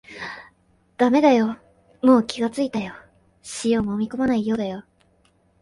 [0.97, 1.57] だめだよ、
[2.01, 2.95] もう気がついたよ、
[3.63, 4.83] 塩をもみこまないようだよ